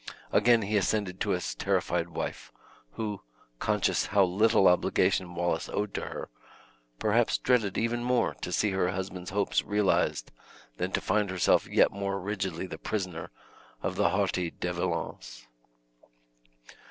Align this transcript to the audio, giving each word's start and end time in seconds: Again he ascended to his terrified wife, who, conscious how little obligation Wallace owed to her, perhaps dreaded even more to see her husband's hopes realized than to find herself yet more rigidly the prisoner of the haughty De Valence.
Again 0.31 0.63
he 0.63 0.77
ascended 0.77 1.19
to 1.19 1.29
his 1.29 1.53
terrified 1.53 2.09
wife, 2.09 2.51
who, 2.93 3.21
conscious 3.59 4.07
how 4.07 4.23
little 4.23 4.67
obligation 4.67 5.35
Wallace 5.35 5.69
owed 5.69 5.93
to 5.93 6.01
her, 6.07 6.31
perhaps 6.97 7.37
dreaded 7.37 7.77
even 7.77 8.03
more 8.03 8.33
to 8.41 8.51
see 8.51 8.71
her 8.71 8.89
husband's 8.89 9.29
hopes 9.29 9.63
realized 9.63 10.31
than 10.77 10.91
to 10.93 11.01
find 11.01 11.29
herself 11.29 11.67
yet 11.67 11.91
more 11.91 12.19
rigidly 12.19 12.65
the 12.65 12.79
prisoner 12.79 13.29
of 13.83 13.95
the 13.95 14.09
haughty 14.09 14.49
De 14.49 14.73
Valence. 14.73 15.45